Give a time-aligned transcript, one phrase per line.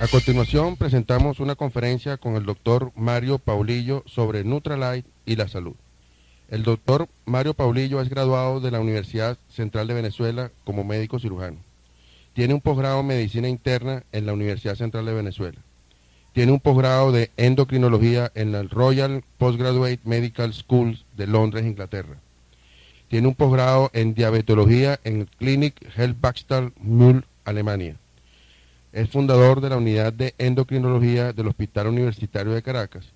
[0.00, 5.74] A continuación presentamos una conferencia con el doctor Mario Paulillo sobre Nutralight y la salud.
[6.48, 11.58] El doctor Mario Paulillo es graduado de la Universidad Central de Venezuela como médico cirujano.
[12.32, 15.58] Tiene un posgrado en medicina interna en la Universidad Central de Venezuela.
[16.32, 22.16] Tiene un posgrado de endocrinología en la Royal Postgraduate Medical School de Londres, Inglaterra.
[23.08, 25.74] Tiene un posgrado en diabetología en Clinic
[26.18, 27.99] Baxter Mühl, Alemania
[28.92, 33.12] es fundador de la unidad de endocrinología del Hospital Universitario de Caracas.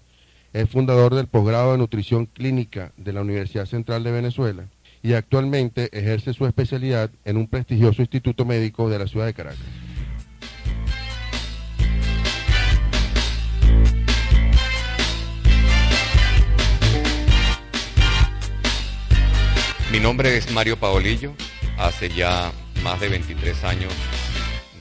[0.53, 4.67] Es fundador del posgrado de nutrición clínica de la Universidad Central de Venezuela
[5.03, 9.59] y actualmente ejerce su especialidad en un prestigioso instituto médico de la ciudad de Caracas.
[19.91, 21.35] Mi nombre es Mario Paolillo.
[21.79, 23.93] Hace ya más de 23 años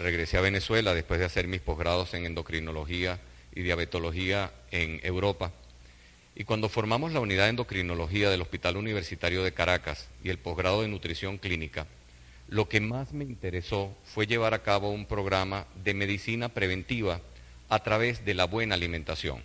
[0.04, 3.20] regresé a Venezuela después de hacer mis posgrados en endocrinología
[3.56, 5.52] y diabetología en Europa.
[6.36, 10.82] Y cuando formamos la unidad de endocrinología del Hospital Universitario de Caracas y el posgrado
[10.82, 11.88] de nutrición clínica,
[12.50, 17.22] lo que más me interesó fue llevar a cabo un programa de medicina preventiva
[17.70, 19.42] a través de la buena alimentación.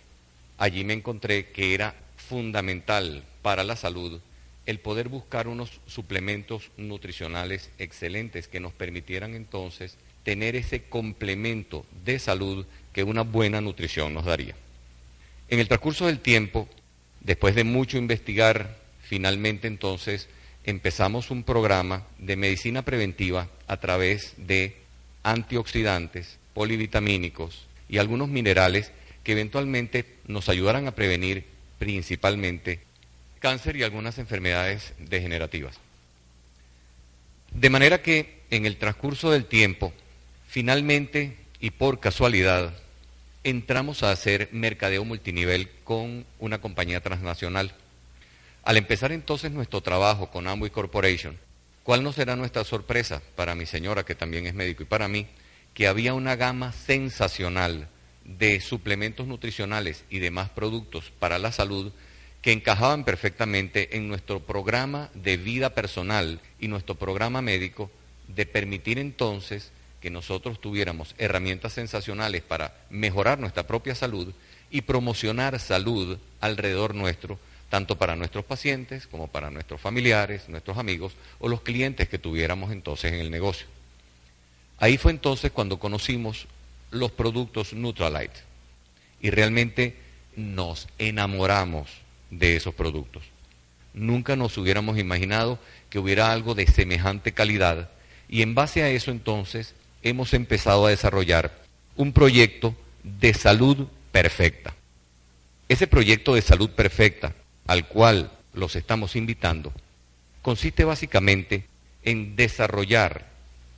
[0.59, 4.21] Allí me encontré que era fundamental para la salud
[4.67, 9.97] el poder buscar unos suplementos nutricionales excelentes que nos permitieran entonces
[10.29, 14.55] tener ese complemento de salud que una buena nutrición nos daría.
[15.49, 16.69] En el transcurso del tiempo,
[17.23, 20.29] después de mucho investigar, finalmente entonces
[20.65, 24.77] empezamos un programa de medicina preventiva a través de
[25.23, 28.93] antioxidantes, polivitamínicos y algunos minerales
[29.25, 31.47] que eventualmente nos ayudaran a prevenir
[31.79, 32.81] principalmente
[33.39, 35.81] cáncer y algunas enfermedades degenerativas.
[37.51, 39.95] De manera que en el transcurso del tiempo
[40.49, 42.73] Finalmente, y por casualidad,
[43.45, 47.75] entramos a hacer mercadeo multinivel con una compañía transnacional.
[48.65, 51.39] Al empezar entonces nuestro trabajo con Amway Corporation,
[51.83, 55.27] ¿cuál no será nuestra sorpresa para mi señora, que también es médico, y para mí,
[55.75, 57.87] que había una gama sensacional
[58.25, 61.93] de suplementos nutricionales y demás productos para la salud
[62.41, 67.91] que encajaban perfectamente en nuestro programa de vida personal y nuestro programa médico
[68.29, 74.33] de permitir entonces que nosotros tuviéramos herramientas sensacionales para mejorar nuestra propia salud
[74.71, 77.39] y promocionar salud alrededor nuestro,
[77.69, 82.73] tanto para nuestros pacientes como para nuestros familiares, nuestros amigos o los clientes que tuviéramos
[82.73, 83.67] entonces en el negocio.
[84.79, 86.47] Ahí fue entonces cuando conocimos
[86.91, 88.41] los productos Nutralite
[89.21, 89.97] y realmente
[90.37, 91.89] nos enamoramos
[92.31, 93.25] de esos productos.
[93.93, 95.59] Nunca nos hubiéramos imaginado
[95.91, 97.91] que hubiera algo de semejante calidad
[98.29, 101.53] y en base a eso entonces hemos empezado a desarrollar
[101.97, 104.75] un proyecto de salud perfecta.
[105.69, 107.35] Ese proyecto de salud perfecta
[107.67, 109.73] al cual los estamos invitando
[110.43, 111.67] consiste básicamente
[112.05, 113.27] en desarrollar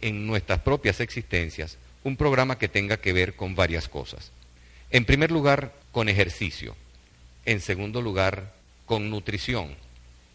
[0.00, 4.30] en nuestras propias existencias un programa que tenga que ver con varias cosas.
[4.90, 6.76] En primer lugar, con ejercicio.
[7.44, 8.54] En segundo lugar,
[8.86, 9.74] con nutrición.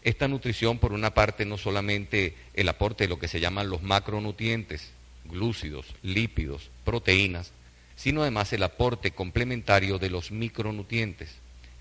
[0.02, 3.82] Esta nutrición, por una parte, no solamente el aporte de lo que se llaman los
[3.82, 4.90] macronutrientes,
[5.28, 7.52] glúcidos, lípidos, proteínas,
[7.96, 11.30] sino además el aporte complementario de los micronutrientes,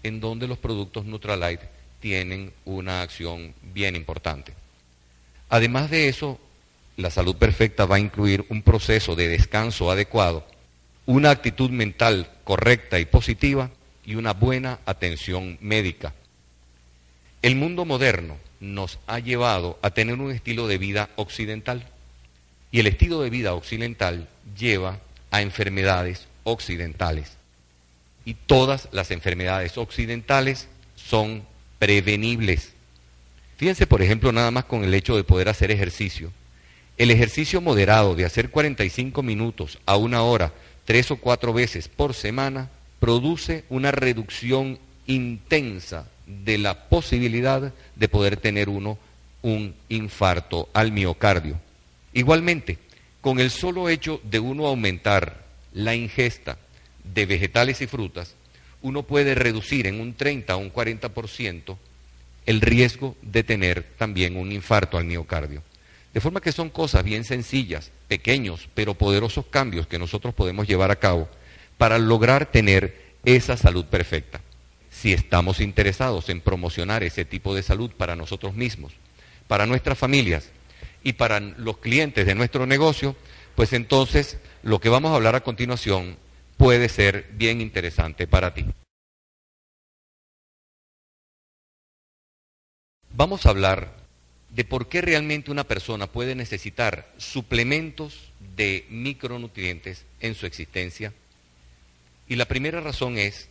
[0.03, 1.69] en donde los productos Nutralite
[2.00, 4.53] tienen una acción bien importante.
[5.49, 6.40] Además de eso,
[6.97, 10.46] la salud perfecta va a incluir un proceso de descanso adecuado,
[11.05, 13.70] una actitud mental correcta y positiva
[14.05, 16.14] y una buena atención médica.
[17.41, 21.87] El mundo moderno nos ha llevado a tener un estilo de vida occidental
[22.75, 24.27] y el estilo de vida occidental
[24.59, 24.99] lleva
[25.31, 27.37] a enfermedades occidentales.
[28.25, 30.67] Y todas las enfermedades occidentales
[30.97, 31.45] son
[31.79, 32.73] prevenibles.
[33.55, 36.33] Fíjense, por ejemplo, nada más con el hecho de poder hacer ejercicio.
[36.97, 40.51] El ejercicio moderado de hacer 45 minutos a una hora,
[40.83, 42.69] tres o cuatro veces por semana,
[42.99, 48.97] produce una reducción intensa de la posibilidad de poder tener uno
[49.43, 51.57] un infarto al miocardio.
[52.16, 52.78] Igualmente,
[53.20, 56.58] con el solo hecho de uno aumentar la ingesta
[57.03, 58.35] de vegetales y frutas,
[58.82, 61.78] uno puede reducir en un 30 o un 40%
[62.46, 65.62] el riesgo de tener también un infarto al miocardio.
[66.14, 70.91] De forma que son cosas bien sencillas, pequeños, pero poderosos cambios que nosotros podemos llevar
[70.91, 71.28] a cabo
[71.78, 72.96] para lograr tener
[73.26, 74.40] esa salud perfecta.
[74.90, 78.94] Si estamos interesados en promocionar ese tipo de salud para nosotros mismos,
[79.50, 80.52] para nuestras familias
[81.05, 83.16] y para los clientes de nuestro negocio,
[83.55, 86.17] pues entonces lo que vamos a hablar a continuación
[86.57, 88.66] puede ser bien interesante para ti.
[93.11, 93.96] Vamos a hablar
[94.49, 101.13] de por qué realmente una persona puede necesitar suplementos de micronutrientes en su existencia.
[102.28, 103.47] Y la primera razón es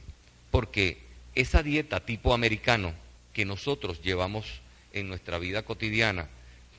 [0.51, 0.99] porque
[1.37, 2.95] esa dieta tipo americano
[3.33, 4.61] que nosotros llevamos
[4.93, 6.29] en nuestra vida cotidiana,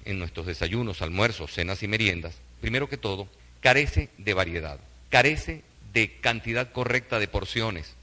[0.06, 3.28] en nuestros desayunos, almuerzos, cenas y meriendas, primero que todo,
[3.60, 4.80] carece de variedad,
[5.10, 5.64] carece
[5.94, 7.96] de cantidad correcta de porciones.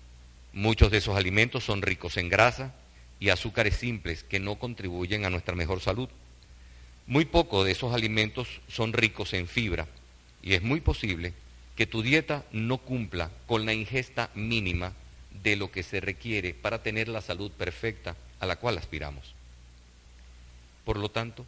[0.53, 2.75] Muchos de esos alimentos son ricos en grasa
[3.21, 6.09] y azúcares simples que no contribuyen a nuestra mejor salud.
[7.07, 9.87] Muy poco de esos alimentos son ricos en fibra
[10.43, 11.33] y es muy posible
[11.77, 14.93] que tu dieta no cumpla con la ingesta mínima
[15.43, 19.35] de lo que se requiere para tener la salud perfecta a la cual aspiramos.
[20.85, 21.47] Por lo tanto,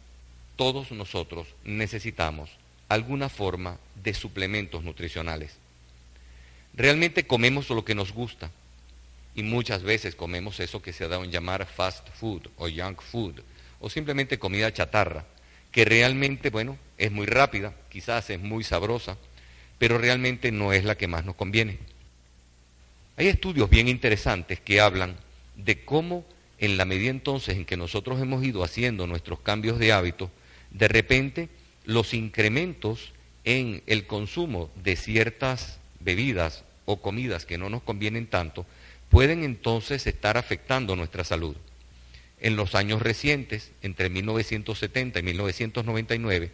[0.55, 2.49] todos nosotros necesitamos
[2.89, 5.57] alguna forma de suplementos nutricionales.
[6.73, 8.51] Realmente comemos lo que nos gusta
[9.33, 13.01] y muchas veces comemos eso que se ha dado en llamar fast food o junk
[13.01, 13.41] food
[13.79, 15.25] o simplemente comida chatarra,
[15.71, 19.17] que realmente, bueno, es muy rápida, quizás es muy sabrosa,
[19.77, 21.79] pero realmente no es la que más nos conviene.
[23.17, 25.17] Hay estudios bien interesantes que hablan
[25.55, 26.25] de cómo
[26.59, 30.31] en la medida entonces en que nosotros hemos ido haciendo nuestros cambios de hábito,
[30.71, 31.49] de repente
[31.85, 33.13] los incrementos
[33.43, 38.65] en el consumo de ciertas bebidas o comidas que no nos convienen tanto,
[39.09, 41.55] pueden entonces estar afectando nuestra salud.
[42.39, 46.51] En los años recientes, entre 1970 y 1999,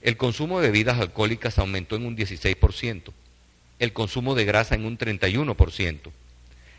[0.00, 3.12] el consumo de bebidas alcohólicas aumentó en un 16%,
[3.78, 6.10] el consumo de grasa en un 31%,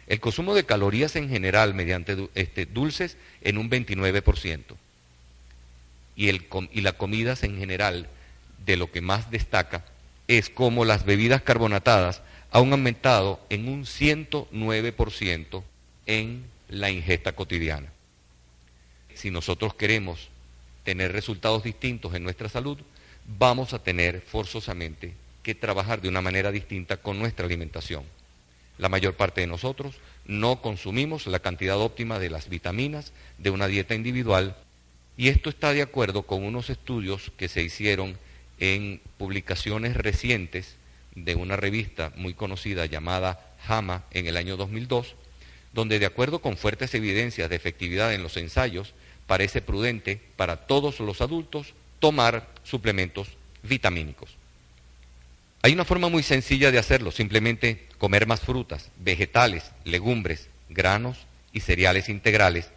[0.07, 4.75] el consumo de calorías en general mediante este, dulces en un 29%.
[6.15, 8.07] Y, el, y las comidas en general,
[8.65, 9.85] de lo que más destaca,
[10.27, 12.21] es como las bebidas carbonatadas
[12.51, 15.63] han aumentado en un 109%
[16.05, 17.91] en la ingesta cotidiana.
[19.13, 20.29] Si nosotros queremos
[20.83, 22.77] tener resultados distintos en nuestra salud,
[23.37, 25.13] vamos a tener forzosamente
[25.43, 28.03] que trabajar de una manera distinta con nuestra alimentación.
[28.77, 29.95] La mayor parte de nosotros
[30.25, 34.57] no consumimos la cantidad óptima de las vitaminas de una dieta individual
[35.17, 38.17] y esto está de acuerdo con unos estudios que se hicieron
[38.59, 40.75] en publicaciones recientes
[41.15, 45.15] de una revista muy conocida llamada JAMA en el año 2002,
[45.73, 48.93] donde de acuerdo con fuertes evidencias de efectividad en los ensayos,
[49.27, 53.29] parece prudente para todos los adultos tomar suplementos
[53.63, 54.35] vitamínicos.
[55.61, 61.17] Hay una forma muy sencilla de hacerlo, simplemente comer más frutas, vegetales, legumbres, granos
[61.53, 62.69] y cereales integrales,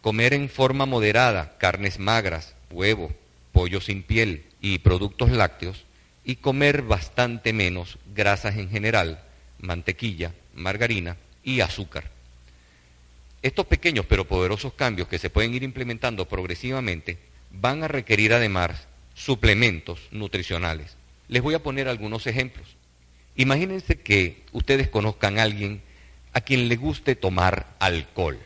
[0.00, 3.12] comer en forma moderada carnes magras, huevo,
[3.52, 5.84] pollo sin piel y productos lácteos,
[6.24, 9.22] y comer bastante menos grasas en general,
[9.58, 12.10] mantequilla, margarina y azúcar.
[13.42, 17.18] Estos pequeños pero poderosos cambios que se pueden ir implementando progresivamente
[17.50, 20.96] van a requerir además suplementos nutricionales.
[21.28, 22.76] Les voy a poner algunos ejemplos.
[23.36, 25.82] Imagínense que ustedes conozcan a alguien
[26.32, 28.38] a quien le guste tomar alcohol.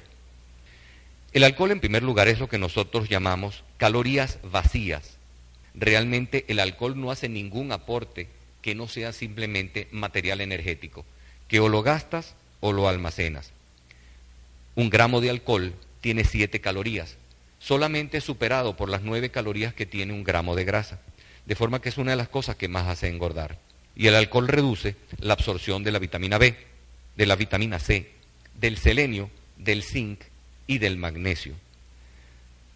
[1.35, 5.17] El alcohol en primer lugar es lo que nosotros llamamos calorías vacías.
[5.75, 8.29] Realmente el alcohol no hace ningún aporte
[8.63, 11.05] que no sea simplemente material energético,
[11.49, 13.51] que o lo gastas o lo almacenas.
[14.77, 17.17] Un gramo de alcohol tiene siete calorías,
[17.59, 21.01] solamente superado por las nueve calorías que tiene un gramo de grasa
[21.47, 23.59] de forma que es una de las cosas que más hace engordar.
[23.97, 26.57] Y el alcohol reduce la absorción de la vitamina B,
[27.17, 28.13] de la vitamina C,
[28.55, 30.21] del selenio, del zinc
[30.67, 31.55] y del magnesio.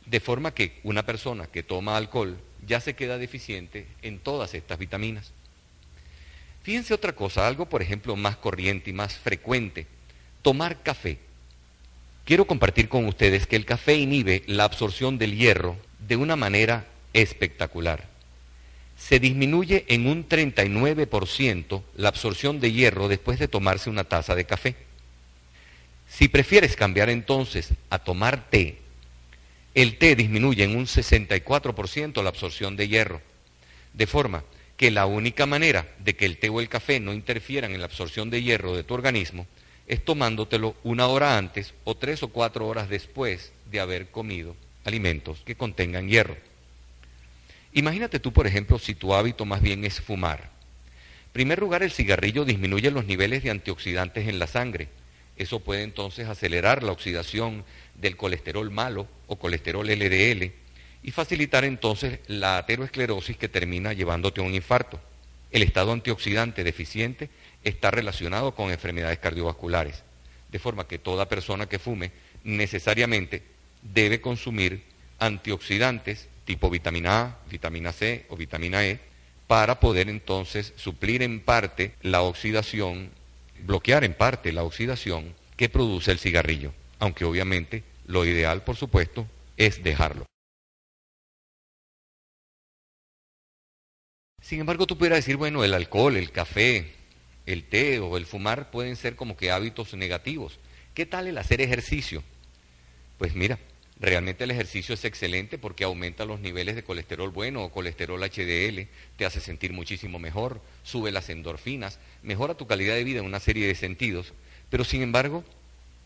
[0.06, 4.78] De forma que una persona que toma alcohol ya se queda deficiente en todas estas
[4.78, 5.32] vitaminas.
[6.62, 9.86] Fíjense otra cosa, algo por ejemplo más corriente y más frecuente,
[10.42, 11.18] tomar café.
[12.24, 15.76] Quiero compartir con ustedes que el café inhibe la absorción del hierro
[16.06, 18.18] de una manera espectacular
[18.98, 24.44] se disminuye en un 39% la absorción de hierro después de tomarse una taza de
[24.44, 24.74] café.
[26.08, 28.78] Si prefieres cambiar entonces a tomar té,
[29.74, 33.20] el té disminuye en un 64% la absorción de hierro,
[33.92, 34.42] de forma
[34.76, 37.86] que la única manera de que el té o el café no interfieran en la
[37.86, 39.46] absorción de hierro de tu organismo
[39.86, 45.42] es tomándotelo una hora antes o tres o cuatro horas después de haber comido alimentos
[45.44, 46.36] que contengan hierro.
[47.72, 50.50] Imagínate tú, por ejemplo, si tu hábito más bien es fumar.
[51.26, 54.88] En primer lugar, el cigarrillo disminuye los niveles de antioxidantes en la sangre.
[55.38, 57.64] Eso puede entonces acelerar la oxidación
[57.94, 60.52] del colesterol malo o colesterol LDL
[61.02, 65.00] y facilitar entonces la ateroesclerosis que termina llevándote a un infarto.
[65.50, 67.30] El estado antioxidante deficiente
[67.64, 70.02] está relacionado con enfermedades cardiovasculares,
[70.50, 72.10] de forma que toda persona que fume
[72.44, 73.42] necesariamente
[73.82, 74.82] debe consumir
[75.18, 78.98] antioxidantes tipo vitamina A, vitamina C o vitamina E
[79.46, 83.10] para poder entonces suplir en parte la oxidación,
[83.64, 89.26] bloquear en parte la oxidación que produce el cigarrillo, aunque obviamente lo ideal, por supuesto,
[89.56, 90.26] es dejarlo.
[94.40, 96.94] Sin embargo, tú pudieras decir, bueno, el alcohol, el café,
[97.44, 100.58] el té o el fumar pueden ser como que hábitos negativos.
[100.94, 102.22] ¿Qué tal el hacer ejercicio?
[103.18, 103.58] Pues mira,
[104.00, 108.86] realmente el ejercicio es excelente porque aumenta los niveles de colesterol bueno o colesterol HDL,
[109.16, 113.40] te hace sentir muchísimo mejor, sube las endorfinas, mejora tu calidad de vida en una
[113.40, 114.32] serie de sentidos,
[114.70, 115.44] pero sin embargo,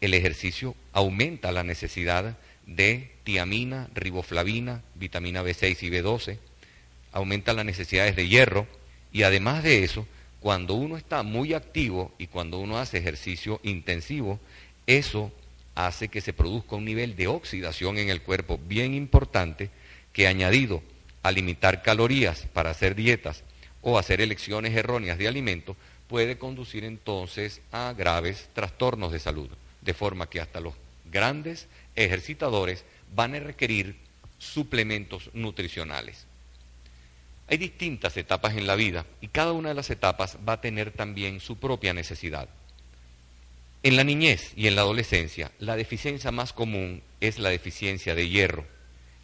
[0.01, 6.39] el ejercicio aumenta la necesidad de tiamina, riboflavina, vitamina B6 y B12,
[7.13, 8.67] aumenta las necesidades de hierro
[9.13, 10.07] y además de eso,
[10.41, 14.41] cuando uno está muy activo y cuando uno hace ejercicio intensivo,
[14.87, 15.31] eso
[15.75, 19.71] hace que se produzca un nivel de oxidación en el cuerpo bien importante
[20.13, 20.83] que añadido
[21.23, 23.43] a limitar calorías para hacer dietas
[23.81, 25.77] o hacer elecciones erróneas de alimento
[26.09, 29.49] puede conducir entonces a graves trastornos de salud,
[29.81, 30.75] de forma que hasta los
[31.11, 33.97] grandes ejercitadores van a requerir
[34.39, 36.27] suplementos nutricionales.
[37.49, 40.91] Hay distintas etapas en la vida y cada una de las etapas va a tener
[40.91, 42.49] también su propia necesidad.
[43.85, 48.29] En la niñez y en la adolescencia, la deficiencia más común es la deficiencia de
[48.29, 48.65] hierro.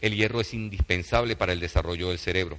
[0.01, 2.59] El hierro es indispensable para el desarrollo del cerebro.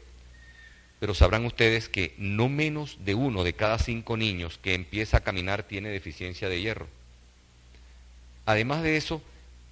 [1.02, 5.24] Pero sabrán ustedes que no menos de uno de cada cinco niños que empieza a
[5.24, 6.88] caminar tiene deficiencia de hierro.
[8.46, 9.22] Además de eso,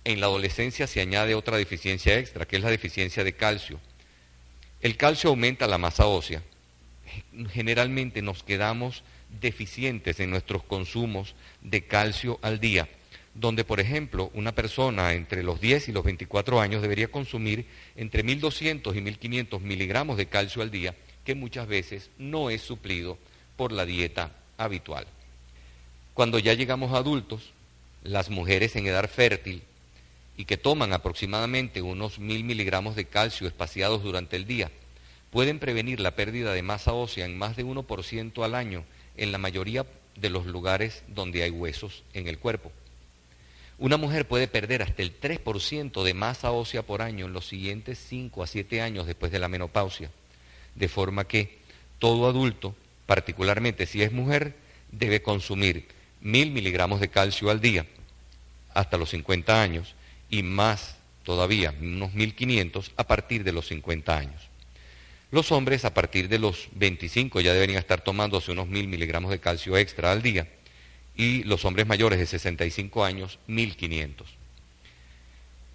[0.04, 3.80] en la adolescencia se añade otra deficiencia extra, que es la deficiencia de calcio.
[4.82, 6.44] El calcio aumenta la masa ósea.
[7.52, 9.04] Generalmente nos quedamos
[9.42, 12.88] deficientes en nuestros consumos de calcio al día,
[13.34, 17.66] donde, por ejemplo, una persona entre los 10 y los 24 años debería consumir
[17.96, 23.18] entre 1.200 y 1.500 miligramos de calcio al día, que muchas veces no es suplido
[23.56, 25.06] por la dieta habitual.
[26.14, 27.52] Cuando ya llegamos a adultos,
[28.04, 29.62] las mujeres en edad fértil
[30.36, 34.72] y que toman aproximadamente unos 1.000 miligramos de calcio espaciados durante el día,
[35.30, 38.84] pueden prevenir la pérdida de masa ósea en más de 1% al año
[39.18, 42.72] en la mayoría de los lugares donde hay huesos en el cuerpo.
[43.80, 48.00] Una mujer puede perder hasta el 3% de masa ósea por año en los siguientes
[48.08, 50.10] 5 a 7 años después de la menopausia,
[50.74, 51.60] de forma que
[52.00, 54.56] todo adulto, particularmente si es mujer,
[54.92, 55.88] debe consumir
[56.22, 57.86] mil miligramos de calcio al día
[58.74, 59.96] hasta los 50 años
[60.30, 64.47] y más todavía, unos 1500 a partir de los 50 años.
[65.30, 69.40] Los hombres a partir de los 25 ya deberían estar tomándose unos mil miligramos de
[69.40, 70.48] calcio extra al día
[71.18, 74.26] y los hombres mayores de 65 años 1500.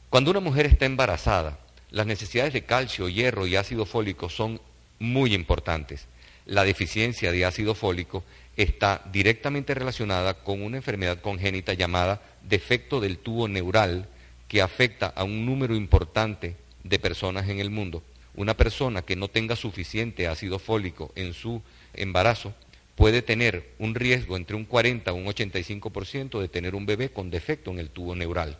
[0.08, 1.58] Cuando una mujer está embarazada,
[1.90, 4.58] las necesidades de calcio, hierro y ácido fólico son
[4.98, 6.06] muy importantes.
[6.46, 8.24] La deficiencia de ácido fólico
[8.56, 14.08] está directamente relacionada con una enfermedad congénita llamada defecto del tubo neural
[14.48, 18.02] que afecta a un número importante de personas en el mundo
[18.34, 21.62] una persona que no tenga suficiente ácido fólico en su
[21.94, 22.54] embarazo
[22.94, 27.30] puede tener un riesgo entre un 40 a un 85% de tener un bebé con
[27.30, 28.58] defecto en el tubo neural.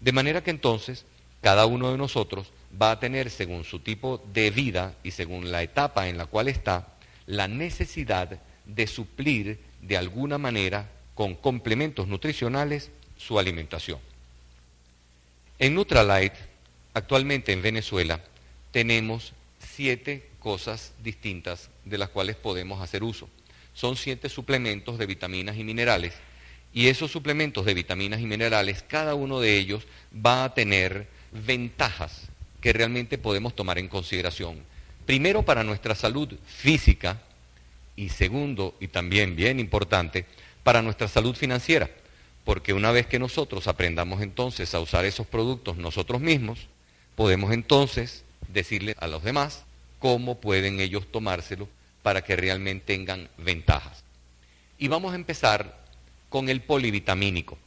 [0.00, 1.04] De manera que entonces
[1.40, 2.50] cada uno de nosotros
[2.80, 6.48] va a tener, según su tipo de vida y según la etapa en la cual
[6.48, 6.88] está,
[7.26, 13.98] la necesidad de suplir de alguna manera con complementos nutricionales su alimentación.
[15.58, 16.36] En Nutralite,
[16.92, 18.20] actualmente en Venezuela,
[18.76, 23.26] tenemos siete cosas distintas de las cuales podemos hacer uso.
[23.72, 26.12] Son siete suplementos de vitaminas y minerales
[26.74, 32.24] y esos suplementos de vitaminas y minerales, cada uno de ellos va a tener ventajas
[32.60, 34.62] que realmente podemos tomar en consideración.
[35.06, 37.22] Primero para nuestra salud física
[37.96, 40.26] y segundo, y también bien importante,
[40.62, 41.88] para nuestra salud financiera,
[42.44, 46.68] porque una vez que nosotros aprendamos entonces a usar esos productos nosotros mismos,
[47.14, 49.64] podemos entonces decirle a los demás
[49.98, 51.68] cómo pueden ellos tomárselo
[52.02, 54.04] para que realmente tengan ventajas.
[54.78, 55.84] Y vamos a empezar
[56.28, 57.58] con el polivitamínico.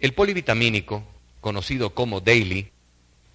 [0.00, 1.02] El polivitamínico,
[1.40, 2.70] conocido como Daily,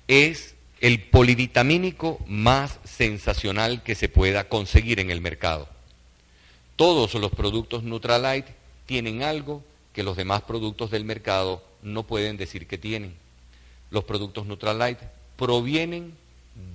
[0.07, 5.67] es el polivitamínico más sensacional que se pueda conseguir en el mercado.
[6.75, 8.53] Todos los productos Nutralite
[8.85, 13.13] tienen algo que los demás productos del mercado no pueden decir que tienen.
[13.91, 15.05] Los productos Nutralite
[15.37, 16.15] provienen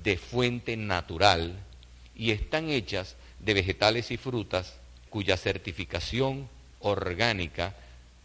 [0.03, 1.59] de fuente natural
[2.15, 4.77] y están hechas de vegetales y frutas
[5.11, 6.49] cuya certificación
[6.81, 7.75] orgánica,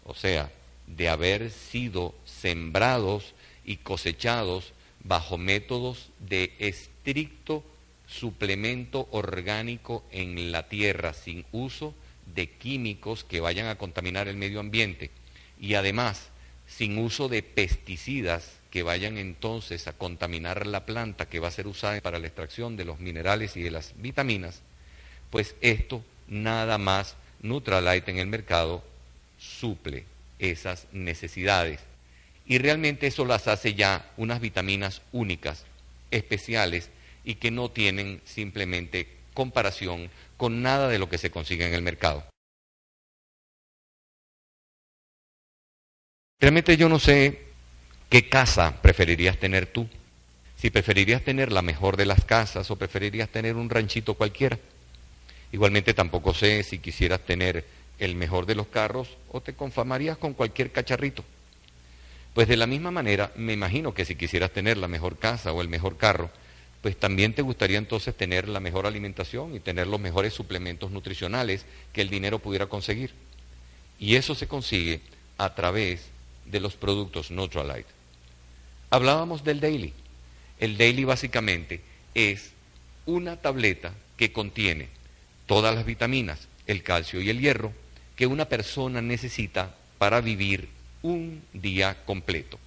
[0.04, 0.52] o sea,
[0.88, 4.74] de haber sido sembrados y cosechados
[5.04, 7.64] bajo métodos de estricto
[8.08, 11.94] suplemento orgánico en la tierra sin uso
[12.36, 15.10] de químicos que vayan a contaminar el medio ambiente.
[15.60, 16.30] Y además
[16.76, 21.68] sin uso de pesticidas que vayan entonces a contaminar la planta que va a ser
[21.68, 24.62] usada para la extracción de los minerales y de las vitaminas,
[25.30, 28.84] pues esto nada más Nutralite en el mercado
[29.38, 30.06] suple
[30.40, 31.82] esas necesidades.
[32.48, 35.66] Y realmente eso las hace ya unas vitaminas únicas,
[36.10, 36.90] especiales
[37.24, 41.82] y que no tienen simplemente comparación con nada de lo que se consigue en el
[41.82, 42.24] mercado.
[46.40, 47.42] Realmente yo no sé
[48.10, 49.88] qué casa preferirías tener tú.
[50.58, 54.60] Si preferirías tener la mejor de las casas o preferirías tener un ranchito cualquiera.
[55.52, 57.66] Igualmente tampoco sé si quisieras tener
[58.00, 61.24] el mejor de los carros o te confamarías con cualquier cacharrito.
[62.34, 65.62] Pues de la misma manera, me imagino que si quisieras tener la mejor casa o
[65.62, 66.32] el mejor carro,
[66.82, 71.66] pues también te gustaría entonces tener la mejor alimentación y tener los mejores suplementos nutricionales
[71.94, 73.14] que el dinero pudiera conseguir.
[74.00, 75.00] Y eso se consigue
[75.38, 76.13] a través
[76.46, 77.90] de los productos Nutralite.
[78.90, 79.94] Hablábamos del Daily.
[80.60, 81.82] El Daily básicamente
[82.14, 82.52] es
[83.06, 84.90] una tableta que contiene
[85.46, 87.74] todas las vitaminas, el calcio y el hierro
[88.16, 90.70] que una persona necesita para vivir
[91.02, 92.60] un día completo.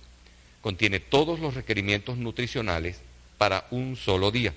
[0.60, 3.00] Contiene todos los requerimientos nutricionales
[3.38, 4.52] para un solo día.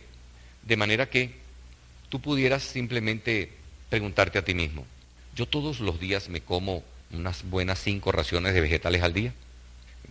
[0.64, 1.36] De manera que
[2.10, 3.52] tú pudieras simplemente
[3.90, 4.86] preguntarte a ti mismo,
[5.36, 9.34] yo todos los días me como unas buenas cinco raciones de vegetales al día,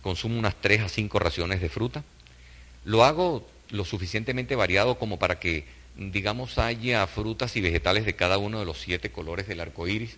[0.01, 2.03] consumo unas tres a cinco raciones de fruta,
[2.85, 8.37] lo hago lo suficientemente variado como para que, digamos, haya frutas y vegetales de cada
[8.37, 10.17] uno de los siete colores del arco iris,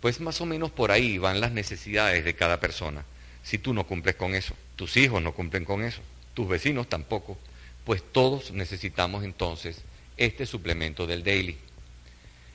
[0.00, 3.04] pues más o menos por ahí van las necesidades de cada persona.
[3.42, 6.00] Si tú no cumples con eso, tus hijos no cumplen con eso,
[6.34, 7.38] tus vecinos tampoco,
[7.84, 9.82] pues todos necesitamos entonces
[10.16, 11.58] este suplemento del daily.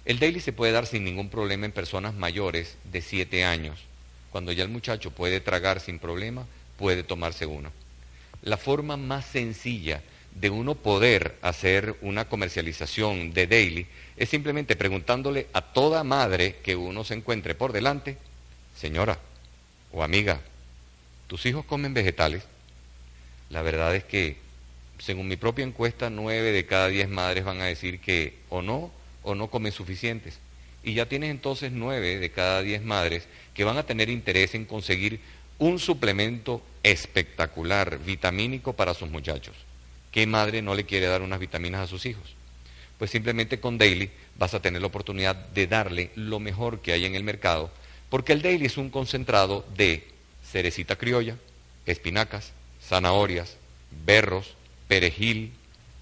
[0.06, 3.80] El daily se puede dar sin ningún problema en personas mayores de 7 años.
[4.32, 7.72] Cuando ya el muchacho puede tragar sin problema, puede tomarse uno.
[8.42, 10.02] La forma más sencilla
[10.34, 13.88] de uno poder hacer una comercialización de daily
[14.18, 18.18] es simplemente preguntándole a toda madre que uno se encuentre por delante,
[18.76, 19.20] señora
[19.92, 20.42] o amiga,
[21.28, 22.44] ¿tus hijos comen vegetales?
[23.50, 24.38] La verdad es que
[25.00, 28.92] según mi propia encuesta, nueve de cada diez madres van a decir que o no
[29.24, 30.40] o no comen suficientes.
[30.84, 34.66] Y ya tienes entonces nueve de cada diez madres que van a tener interés en
[34.66, 35.20] conseguir
[35.60, 39.56] un suplemento espectacular, vitamínico para sus muchachos.
[40.12, 42.36] ¿Qué madre no le quiere dar unas vitaminas a sus hijos?
[42.98, 47.06] Pues simplemente con Daily vas a tener la oportunidad de darle lo mejor que hay
[47.06, 47.72] en el mercado,
[48.10, 50.08] porque el Daily es un concentrado de
[50.44, 51.38] cerecita criolla,
[51.86, 52.54] espinacas,
[52.84, 53.58] zanahorias,
[54.06, 54.56] berros,
[54.88, 55.54] perejil,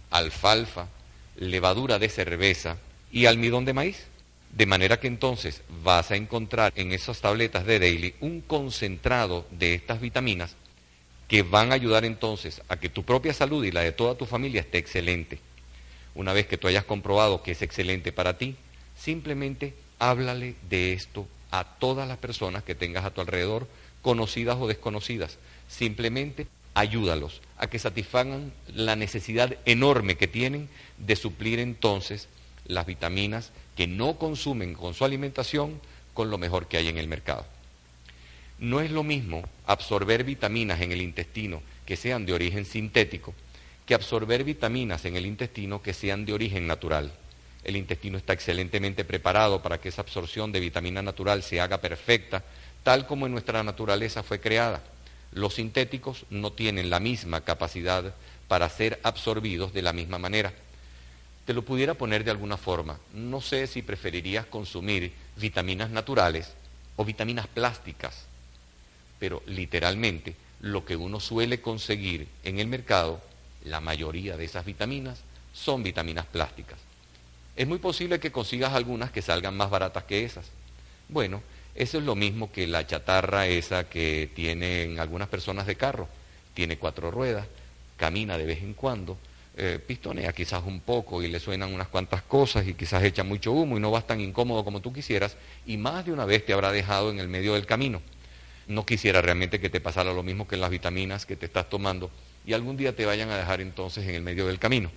[0.09, 0.87] alfalfa,
[1.35, 2.77] levadura de cerveza
[3.11, 4.07] y almidón de maíz.
[4.51, 9.75] De manera que entonces vas a encontrar en esas tabletas de Daily un concentrado de
[9.75, 10.55] estas vitaminas
[11.27, 14.25] que van a ayudar entonces a que tu propia salud y la de toda tu
[14.25, 15.39] familia esté excelente.
[16.15, 18.55] Una vez que tú hayas comprobado que es excelente para ti,
[18.97, 23.67] simplemente háblale de esto a todas las personas que tengas a tu alrededor,
[24.01, 25.37] conocidas o desconocidas.
[25.67, 30.67] Simplemente ayúdalos a que satisfagan la necesidad enorme que tienen
[30.97, 32.27] de suplir entonces
[32.69, 35.81] las vitaminas que no consumen con su alimentación
[36.13, 37.45] con lo mejor que hay en el mercado.
[38.59, 43.33] No es lo mismo absorber vitaminas en el intestino que sean de origen sintético
[43.85, 47.11] que absorber vitaminas en el intestino que sean de origen natural.
[47.63, 52.43] El intestino está excelentemente preparado para que esa absorción de vitamina natural se haga perfecta,
[52.83, 54.83] tal como en nuestra naturaleza fue creada.
[55.31, 58.13] Los sintéticos no tienen la misma capacidad
[58.47, 60.53] para ser absorbidos de la misma manera.
[61.49, 62.99] Te lo pudiera poner de alguna forma.
[63.11, 66.53] No sé si preferirías consumir vitaminas naturales
[66.95, 68.25] o vitaminas plásticas,
[69.17, 73.19] pero literalmente lo que uno suele conseguir en el mercado,
[73.65, 76.77] la mayoría de esas vitaminas, son vitaminas plásticas.
[77.55, 80.45] Es muy posible que consigas algunas que salgan más baratas que esas.
[81.07, 81.41] Bueno,
[81.73, 86.07] eso es lo mismo que la chatarra esa que tienen algunas personas de carro.
[86.53, 87.47] Tiene cuatro ruedas,
[87.97, 89.17] camina de vez en cuando,
[89.61, 93.51] eh, pistonea quizás un poco y le suenan unas cuantas cosas y quizás echa mucho
[93.51, 96.53] humo y no vas tan incómodo como tú quisieras y más de una vez te
[96.53, 98.01] habrá dejado en el medio del camino.
[98.67, 101.69] No quisiera realmente que te pasara lo mismo que en las vitaminas que te estás
[101.69, 102.09] tomando
[102.45, 104.91] y algún día te vayan a dejar entonces en el medio del camino.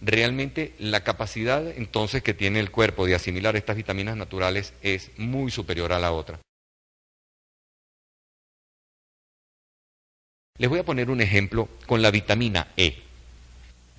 [0.00, 5.52] Realmente la capacidad entonces que tiene el cuerpo de asimilar estas vitaminas naturales es muy
[5.52, 6.40] superior a la otra.
[10.58, 13.09] Les voy a poner un ejemplo con la vitamina E.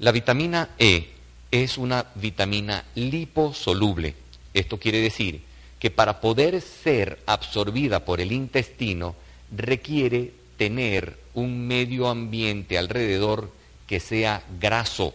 [0.02, 1.10] La vitamina E
[1.52, 4.16] es una vitamina liposoluble.
[4.52, 5.44] Esto quiere decir
[5.78, 9.16] que para poder ser absorbida por el intestino
[9.56, 13.52] requiere tener un medio ambiente alrededor
[13.86, 15.14] que sea graso.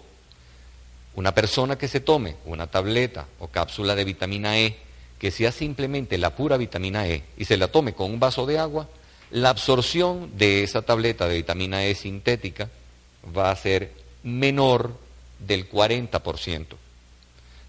[1.16, 4.76] Una persona que se tome una tableta o cápsula de vitamina E,
[5.18, 8.60] que sea simplemente la pura vitamina E, y se la tome con un vaso de
[8.60, 8.88] agua,
[9.32, 12.70] la absorción de esa tableta de vitamina E sintética
[13.36, 14.98] va a ser menor
[15.38, 16.76] del 40%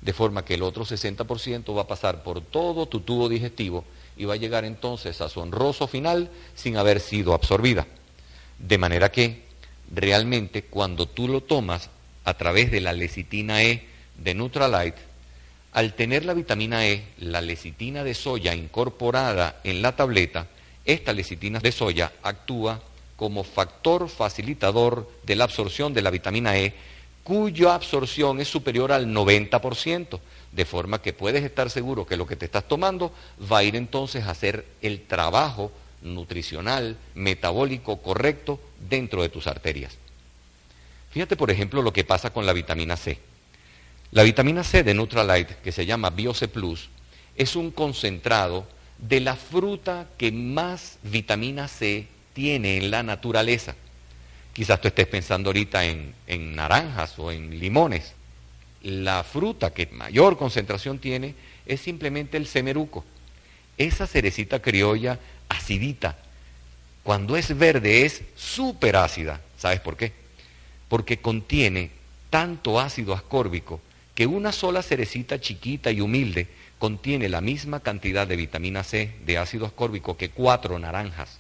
[0.01, 3.83] de forma que el otro 60% va a pasar por todo tu tubo digestivo
[4.15, 7.87] y va a llegar entonces a su honroso final sin haber sido absorbida.
[8.59, 9.43] De manera que
[9.93, 11.89] realmente cuando tú lo tomas
[12.23, 13.85] a través de la lecitina E
[14.17, 15.01] de Nutralite,
[15.73, 20.47] al tener la vitamina E, la lecitina de soya incorporada en la tableta,
[20.85, 22.81] esta lecitina de soya actúa
[23.17, 26.73] como factor facilitador de la absorción de la vitamina E
[27.23, 30.19] cuya absorción es superior al 90%,
[30.53, 33.11] de forma que puedes estar seguro que lo que te estás tomando
[33.51, 39.97] va a ir entonces a hacer el trabajo nutricional, metabólico correcto dentro de tus arterias.
[41.11, 43.19] Fíjate, por ejemplo, lo que pasa con la vitamina C.
[44.11, 46.89] La vitamina C de Nutralite, que se llama BioC Plus,
[47.35, 48.65] es un concentrado
[48.99, 53.73] de la fruta que más vitamina C tiene en la naturaleza.
[54.53, 56.13] Quizás tú estés pensando ahorita en,
[56.55, 58.13] naranjas o en limones.
[58.83, 61.33] La fruta que mayor concentración tiene
[61.65, 63.03] es simplemente el semeruco.
[63.79, 65.17] Esa cerecita criolla
[65.49, 66.15] acidita.
[67.01, 69.41] Cuando es verde es súper ácida.
[69.57, 70.13] ¿Sabes por qué?
[70.89, 71.89] Porque contiene
[72.29, 73.81] tanto ácido ascórbico
[74.13, 76.45] que una sola cerecita chiquita y humilde
[76.77, 81.39] contiene la misma cantidad de vitamina C de ácido ascórbico que cuatro naranjas.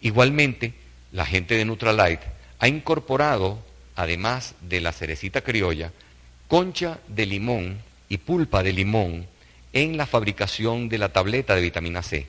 [0.00, 0.74] Igualmente,
[1.12, 2.26] la gente de Nutralite
[2.58, 3.58] ha incorporado,
[3.94, 5.92] además de la cerecita criolla,
[6.48, 7.78] concha de limón
[8.08, 9.26] y pulpa de limón
[9.72, 12.26] en la fabricación de la tableta de vitamina C.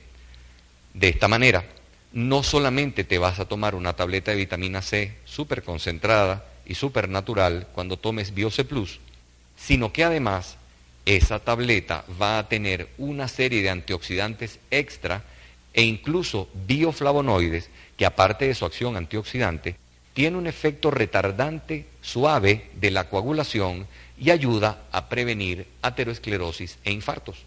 [0.94, 1.64] De esta manera,
[2.12, 7.08] no solamente te vas a tomar una tableta de vitamina C súper concentrada y súper
[7.08, 9.00] natural cuando tomes BioC Plus,
[9.56, 10.56] sino que además
[11.06, 15.24] esa tableta va a tener una serie de antioxidantes extra
[15.78, 19.76] e incluso bioflavonoides que aparte de su acción antioxidante,
[20.12, 23.86] tiene un efecto retardante suave de la coagulación
[24.18, 27.44] y ayuda a prevenir aterosclerosis e infartos.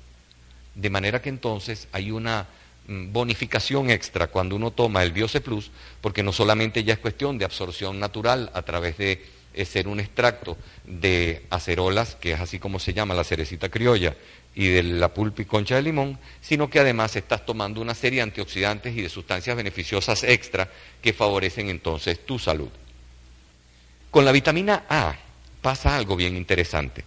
[0.75, 2.47] De manera que entonces hay una
[2.87, 7.37] mm, bonificación extra cuando uno toma el Bioce Plus, porque no solamente ya es cuestión
[7.37, 12.59] de absorción natural a través de eh, ser un extracto de acerolas, que es así
[12.59, 14.15] como se llama la cerecita criolla,
[14.53, 18.17] y de la pulpa y concha de limón, sino que además estás tomando una serie
[18.17, 20.69] de antioxidantes y de sustancias beneficiosas extra
[21.01, 22.69] que favorecen entonces tu salud.
[24.09, 25.15] Con la vitamina A
[25.61, 27.05] pasa algo bien interesante.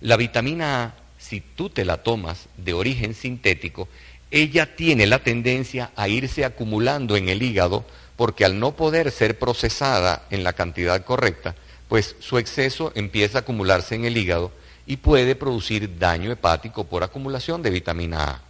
[0.00, 3.88] La vitamina A, si tú te la tomas de origen sintético,
[4.30, 7.84] ella tiene la tendencia a irse acumulando en el hígado
[8.16, 11.54] porque al no poder ser procesada en la cantidad correcta,
[11.88, 14.50] pues su exceso empieza a acumularse en el hígado
[14.86, 18.40] y puede producir daño hepático por acumulación de vitamina A.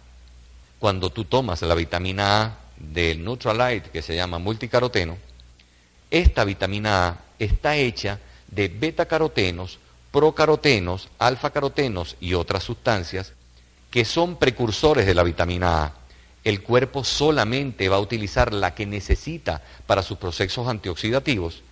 [0.79, 5.17] Cuando tú tomas la vitamina A del Nutralite, que se llama multicaroteno,
[6.11, 9.79] esta vitamina A está hecha de beta-carotenos,
[10.11, 13.33] procarotenos, alfa-carotenos y otras sustancias
[13.89, 15.93] que son precursores de la vitamina A.
[16.43, 21.63] El cuerpo solamente va a utilizar la que necesita para sus procesos antioxidativos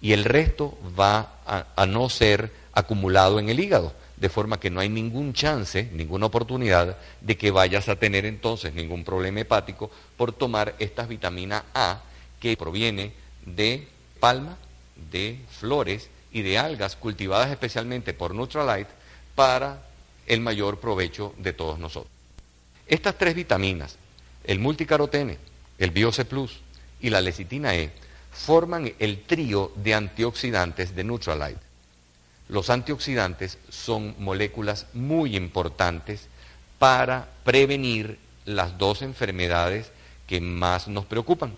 [0.00, 4.70] y el resto va a, a no ser acumulado en el hígado de forma que
[4.70, 9.90] no hay ningún chance, ninguna oportunidad de que vayas a tener entonces ningún problema hepático
[10.16, 12.00] por tomar estas vitaminas A
[12.40, 13.12] que proviene
[13.44, 13.86] de
[14.20, 14.56] palma,
[15.10, 18.90] de flores y de algas cultivadas especialmente por Nutralite
[19.34, 19.82] para
[20.26, 22.12] el mayor provecho de todos nosotros.
[22.86, 23.96] Estas tres vitaminas,
[24.44, 25.38] el multicarotene,
[25.78, 26.60] el BioC Plus
[27.00, 27.90] y la lecitina E
[28.32, 31.65] forman el trío de antioxidantes de Neutralite.
[32.48, 36.28] Los antioxidantes son moléculas muy importantes
[36.78, 39.90] para prevenir las dos enfermedades
[40.26, 41.54] que más nos preocupan,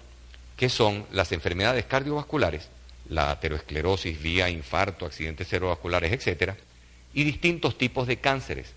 [0.57, 2.69] que son las enfermedades cardiovasculares,
[3.09, 6.57] la aterosclerosis vía infarto, accidentes cerebrovasculares, etcétera,
[7.13, 8.73] y distintos tipos de cánceres.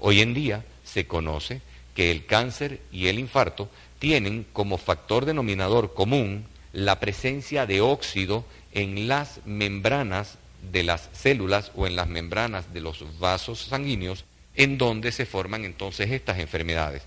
[0.00, 1.62] Hoy en día se conoce
[1.94, 8.44] que el cáncer y el infarto tienen como factor denominador común la presencia de óxido
[8.72, 10.38] en las membranas
[10.70, 14.24] de las células o en las membranas de los vasos sanguíneos
[14.54, 17.02] en donde se forman entonces estas enfermedades.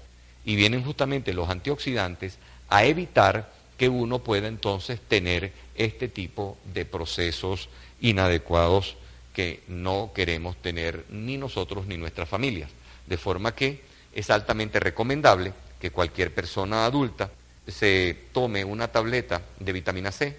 [0.45, 2.37] Y vienen justamente los antioxidantes
[2.69, 7.69] a evitar que uno pueda entonces tener este tipo de procesos
[8.01, 8.95] inadecuados
[9.33, 12.71] que no queremos tener ni nosotros ni nuestras familias.
[13.05, 13.81] De forma que
[14.13, 17.29] es altamente recomendable que cualquier persona adulta
[17.67, 20.35] se tome una tableta de vitamina C,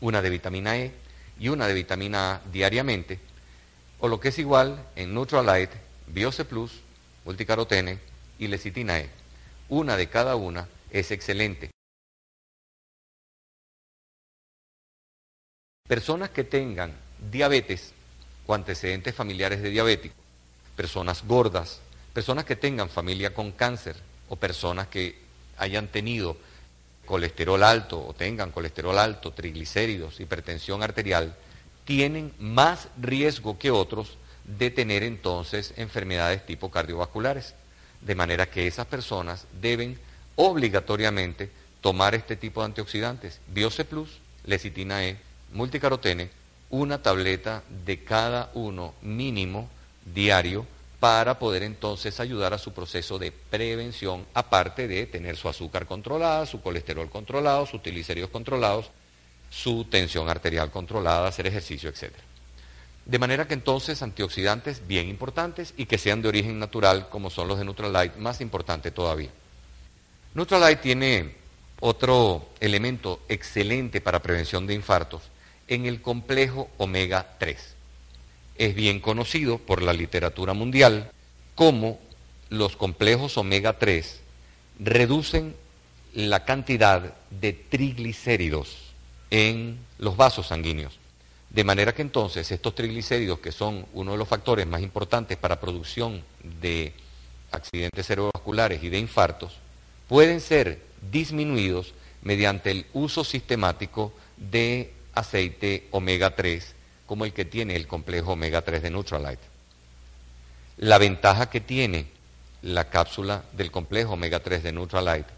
[0.00, 0.92] una de vitamina E
[1.38, 3.18] y una de vitamina A diariamente,
[4.00, 6.80] o lo que es igual en Neutralite, Bioce Plus,
[7.24, 7.98] multicarotene
[8.38, 9.10] y lecitina E.
[9.68, 11.70] Una de cada una es excelente.
[15.86, 16.94] Personas que tengan
[17.30, 17.92] diabetes
[18.46, 20.18] o antecedentes familiares de diabéticos,
[20.76, 21.80] personas gordas,
[22.12, 23.96] personas que tengan familia con cáncer
[24.28, 25.18] o personas que
[25.58, 26.36] hayan tenido
[27.04, 31.34] colesterol alto o tengan colesterol alto, triglicéridos, hipertensión arterial,
[31.84, 37.54] tienen más riesgo que otros de tener entonces enfermedades tipo cardiovasculares.
[38.00, 39.98] De manera que esas personas deben
[40.36, 45.18] obligatoriamente tomar este tipo de antioxidantes, Bioce Plus, lecitina E,
[45.52, 46.30] multicarotene,
[46.70, 49.68] una tableta de cada uno mínimo
[50.04, 50.66] diario
[51.04, 56.46] para poder entonces ayudar a su proceso de prevención, aparte de tener su azúcar controlada,
[56.46, 58.90] su colesterol controlado, sus triglicéridos controlados,
[59.50, 62.10] su tensión arterial controlada, hacer ejercicio, etc.
[63.04, 67.48] De manera que entonces antioxidantes bien importantes y que sean de origen natural, como son
[67.48, 69.28] los de Neutralite, más importante todavía.
[70.32, 71.34] Neutralite tiene
[71.80, 75.20] otro elemento excelente para prevención de infartos
[75.68, 77.73] en el complejo omega 3
[78.56, 81.10] es bien conocido por la literatura mundial
[81.54, 81.98] como
[82.50, 84.20] los complejos omega 3
[84.78, 85.54] reducen
[86.12, 88.92] la cantidad de triglicéridos
[89.30, 90.98] en los vasos sanguíneos.
[91.50, 95.60] De manera que entonces estos triglicéridos, que son uno de los factores más importantes para
[95.60, 96.22] producción
[96.60, 96.92] de
[97.52, 99.54] accidentes cerebrovasculares y de infartos,
[100.08, 106.73] pueden ser disminuidos mediante el uso sistemático de aceite omega 3
[107.06, 109.42] como el que tiene el complejo omega 3 de Neutralite.
[110.76, 112.06] La ventaja que tiene
[112.62, 115.30] la cápsula del complejo omega 3 de Neutralite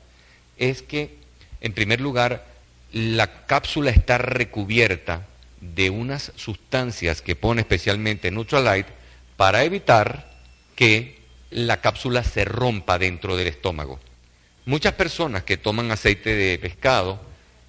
[0.57, 1.19] es que,
[1.61, 2.47] en primer lugar,
[2.93, 5.27] la cápsula está recubierta
[5.61, 8.93] de unas sustancias que pone especialmente Neutralite
[9.37, 10.31] para evitar
[10.75, 13.99] que la cápsula se rompa dentro del estómago.
[14.65, 17.21] Muchas personas que toman aceite de pescado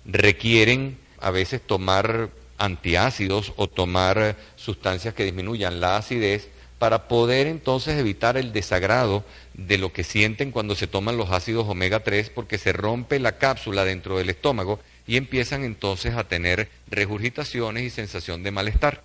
[0.06, 7.98] requieren a veces tomar antiácidos o tomar sustancias que disminuyan la acidez para poder entonces
[7.98, 12.58] evitar el desagrado de lo que sienten cuando se toman los ácidos omega 3 porque
[12.58, 18.44] se rompe la cápsula dentro del estómago y empiezan entonces a tener regurgitaciones y sensación
[18.44, 19.04] de malestar.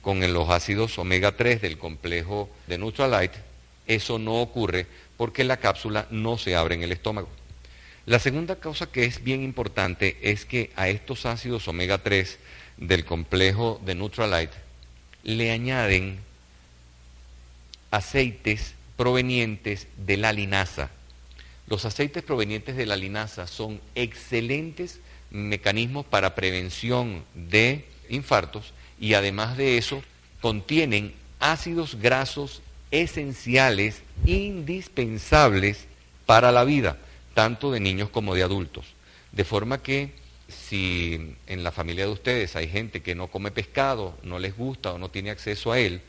[0.00, 3.38] Con los ácidos omega 3 del complejo de Neutralite
[3.86, 7.28] eso no ocurre porque la cápsula no se abre en el estómago.
[8.06, 12.38] La segunda cosa que es bien importante es que a estos ácidos omega 3
[12.76, 14.56] del complejo de Neutralite,
[15.22, 16.20] le añaden
[17.90, 20.90] aceites provenientes de la linaza.
[21.66, 29.56] Los aceites provenientes de la linaza son excelentes mecanismos para prevención de infartos y además
[29.56, 30.02] de eso
[30.40, 35.86] contienen ácidos grasos esenciales, indispensables
[36.26, 36.98] para la vida,
[37.34, 38.86] tanto de niños como de adultos.
[39.32, 40.12] De forma que
[40.48, 44.92] si en la familia de ustedes hay gente que no come pescado, no les gusta
[44.92, 46.00] o no tiene acceso a él,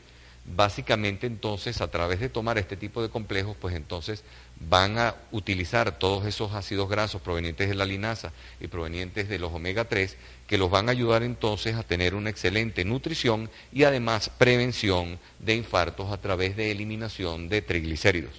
[0.54, 4.22] básicamente entonces a través de tomar este tipo de complejos, pues entonces
[4.60, 9.52] van a utilizar todos esos ácidos grasos provenientes de la linaza y provenientes de los
[9.52, 14.30] omega 3 que los van a ayudar entonces a tener una excelente nutrición y además
[14.38, 18.32] prevención de infartos a través de eliminación de triglicéridos.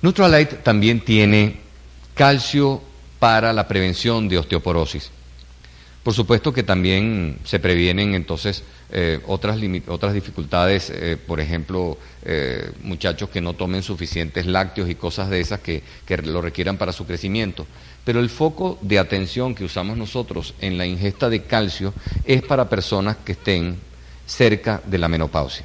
[0.00, 1.56] Neutralite también tiene
[2.14, 2.82] calcio
[3.24, 5.10] para la prevención de osteoporosis.
[6.02, 12.70] Por supuesto que también se previenen entonces eh, otras, otras dificultades, eh, por ejemplo, eh,
[12.82, 16.92] muchachos que no tomen suficientes lácteos y cosas de esas que, que lo requieran para
[16.92, 17.66] su crecimiento.
[18.04, 21.94] Pero el foco de atención que usamos nosotros en la ingesta de calcio
[22.26, 23.78] es para personas que estén
[24.26, 25.64] cerca de la menopausia.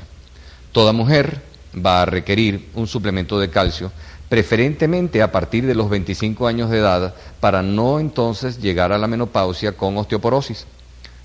[0.71, 1.41] Toda mujer
[1.85, 3.91] va a requerir un suplemento de calcio
[4.29, 9.07] preferentemente a partir de los 25 años de edad, para no entonces llegar a la
[9.07, 10.67] menopausia con osteoporosis.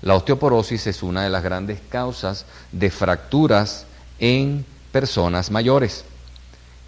[0.01, 3.85] La osteoporosis es una de las grandes causas de fracturas
[4.19, 6.05] en personas mayores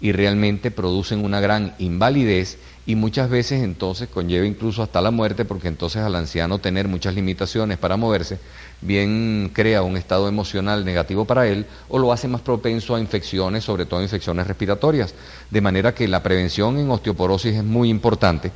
[0.00, 5.44] y realmente producen una gran invalidez y muchas veces entonces conlleva incluso hasta la muerte
[5.44, 8.38] porque entonces al anciano tener muchas limitaciones para moverse,
[8.80, 13.62] bien crea un estado emocional negativo para él o lo hace más propenso a infecciones,
[13.62, 15.14] sobre todo infecciones respiratorias.
[15.50, 18.52] De manera que la prevención en osteoporosis es muy importante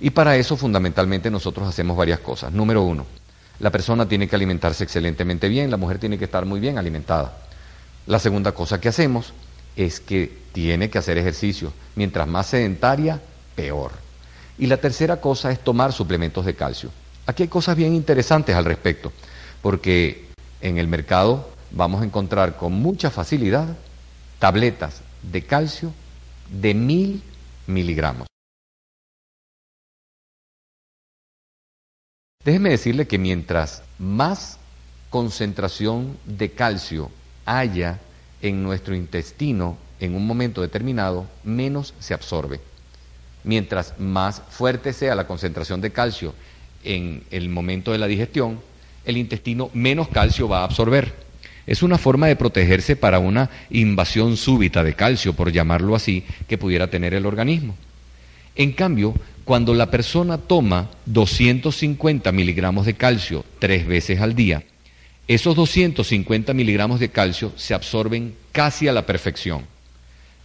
[0.00, 2.52] y para eso fundamentalmente nosotros hacemos varias cosas.
[2.52, 3.06] Número uno,
[3.60, 7.42] la persona tiene que alimentarse excelentemente bien, la mujer tiene que estar muy bien alimentada.
[8.08, 9.32] La segunda cosa que hacemos
[9.76, 11.72] es que tiene que hacer ejercicio.
[11.94, 13.20] Mientras más sedentaria,
[13.58, 13.90] peor.
[14.56, 16.90] Y la tercera cosa es tomar suplementos de calcio.
[17.26, 19.12] Aquí hay cosas bien interesantes al respecto,
[19.62, 20.28] porque
[20.60, 23.66] en el mercado vamos a encontrar con mucha facilidad
[24.38, 25.92] tabletas de calcio
[26.48, 27.20] de mil
[27.66, 28.28] miligramos.
[32.44, 34.58] Déjeme decirle que mientras más
[35.10, 37.10] concentración de calcio
[37.44, 37.98] haya
[38.40, 42.60] en nuestro intestino en un momento determinado, menos se absorbe
[43.44, 46.34] mientras más fuerte sea la concentración de calcio
[46.84, 48.60] en el momento de la digestión,
[49.04, 51.14] el intestino menos calcio va a absorber.
[51.66, 56.58] Es una forma de protegerse para una invasión súbita de calcio, por llamarlo así, que
[56.58, 57.76] pudiera tener el organismo.
[58.54, 64.62] En cambio, cuando la persona toma 250 miligramos de calcio tres veces al día,
[65.26, 69.66] esos 250 miligramos de calcio se absorben casi a la perfección,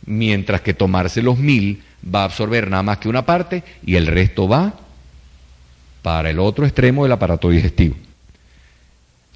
[0.06, 4.08] mientras que tomarse los mil va a absorber nada más que una parte y el
[4.08, 4.74] resto va
[6.02, 7.96] para el otro extremo del aparato digestivo.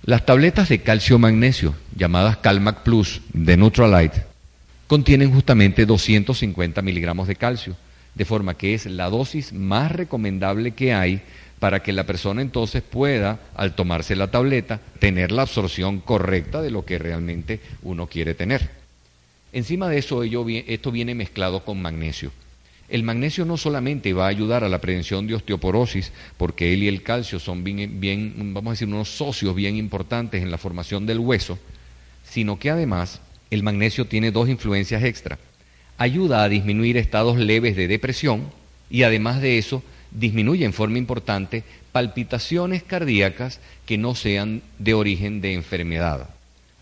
[0.03, 4.25] Las tabletas de calcio magnesio, llamadas Calmac Plus de Neutralite,
[4.87, 7.75] contienen justamente 250 miligramos de calcio,
[8.15, 11.21] de forma que es la dosis más recomendable que hay
[11.59, 16.71] para que la persona entonces pueda, al tomarse la tableta, tener la absorción correcta de
[16.71, 18.69] lo que realmente uno quiere tener.
[19.51, 22.31] Encima de eso, esto viene mezclado con magnesio.
[22.89, 26.87] El magnesio no solamente va a ayudar a la prevención de osteoporosis, porque él y
[26.87, 31.19] el calcio son bien, vamos a decir, unos socios bien importantes en la formación del
[31.19, 31.59] hueso,
[32.23, 33.19] sino que además
[33.51, 35.37] el magnesio tiene dos influencias extra.
[35.97, 38.49] Ayuda a disminuir estados leves de depresión
[38.89, 45.41] y además de eso disminuye en forma importante palpitaciones cardíacas que no sean de origen
[45.41, 46.29] de enfermedad.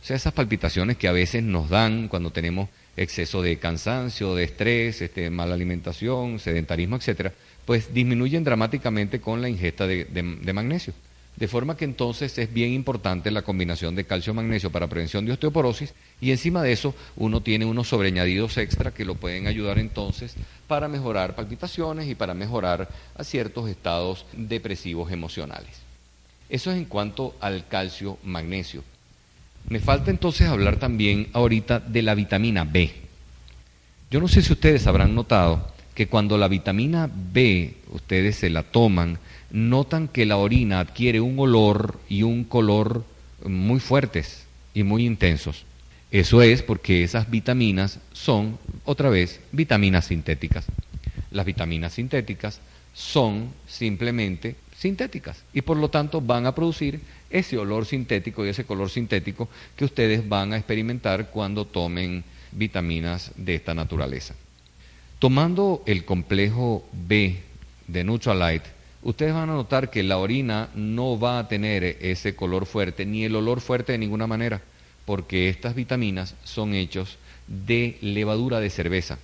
[0.06, 4.44] O sea, esas palpitaciones que a veces nos dan cuando tenemos exceso de cansancio, de
[4.44, 7.34] estrés, este, mala alimentación, sedentarismo, etcétera,
[7.66, 10.06] pues disminuyen dramáticamente con la ingesta de,
[10.54, 10.94] magnesio.
[11.36, 15.96] De forma que entonces es bien importante la combinación de calcio-magnesio para prevención de osteoporosis
[16.22, 20.36] y encima de eso uno tiene unos sobreañadidos extra que lo pueden ayudar entonces
[20.68, 25.82] para mejorar palpitaciones y para mejorar a ciertos estados depresivos emocionales.
[26.48, 28.84] Eso es en cuanto al calcio-magnesio.
[29.70, 32.94] Me falta entonces hablar también ahorita de la vitamina B.
[34.12, 38.64] Yo no sé si ustedes habrán notado que cuando la vitamina B ustedes se la
[38.64, 39.18] toman,
[39.50, 43.06] notan que la orina adquiere un olor y un color
[43.44, 45.66] muy fuertes y muy intensos.
[46.12, 50.68] Eso es porque esas vitaminas son, otra vez, vitaminas sintéticas.
[51.32, 52.62] Las vitaminas sintéticas
[52.94, 58.66] son simplemente sintéticas y por lo tanto van a producir ese olor sintético y ese
[58.66, 64.36] color sintético que ustedes van a experimentar cuando tomen vitaminas de esta naturaleza.
[65.18, 67.40] Tomando el complejo B
[67.88, 68.70] de Neutralite,
[69.02, 73.24] ustedes van a notar que la orina no va a tener ese color fuerte ni
[73.24, 74.62] el olor fuerte de ninguna manera,
[75.06, 77.18] porque estas vitaminas son hechos
[77.48, 79.18] de levadura de cerveza,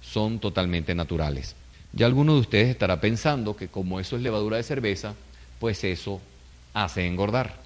[0.00, 1.56] son totalmente naturales.
[1.92, 5.14] Ya alguno de ustedes estará pensando que como eso es levadura de cerveza,
[5.58, 6.20] pues eso
[6.74, 7.60] hace engordar.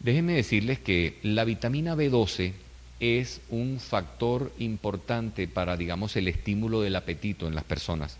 [0.00, 2.52] Déjenme decirles que la vitamina B12
[3.00, 8.18] es un factor importante para, digamos, el estímulo del apetito en las personas.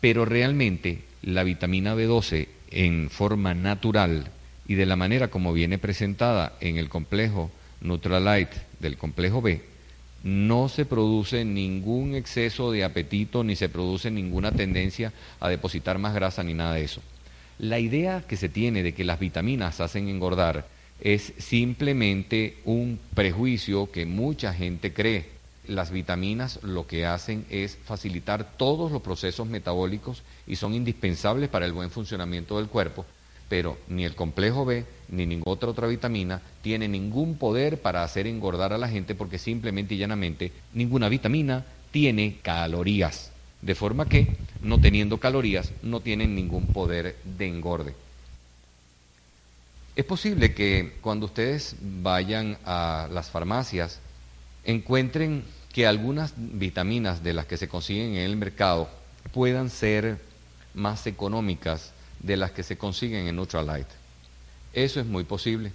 [0.00, 4.30] Pero realmente la vitamina B12 en forma natural
[4.68, 9.62] y de la manera como viene presentada en el complejo Nutralite del complejo B,
[10.24, 16.14] no se produce ningún exceso de apetito ni se produce ninguna tendencia a depositar más
[16.14, 17.02] grasa ni nada de eso.
[17.58, 20.66] La idea que se tiene de que las vitaminas hacen engordar
[21.00, 25.28] es simplemente un prejuicio que mucha gente cree.
[25.68, 31.66] Las vitaminas lo que hacen es facilitar todos los procesos metabólicos y son indispensables para
[31.66, 33.04] el buen funcionamiento del cuerpo,
[33.48, 38.26] pero ni el complejo B ni ninguna otra, otra vitamina tiene ningún poder para hacer
[38.26, 43.30] engordar a la gente porque simplemente y llanamente ninguna vitamina tiene calorías.
[43.62, 47.94] De forma que, no teniendo calorías, no tienen ningún poder de engorde.
[49.96, 54.00] Es posible que cuando ustedes vayan a las farmacias
[54.64, 58.88] encuentren que algunas vitaminas de las que se consiguen en el mercado
[59.32, 60.18] puedan ser
[60.74, 61.93] más económicas
[62.24, 63.86] de las que se consiguen en Ultralight.
[64.72, 65.72] Eso es muy posible.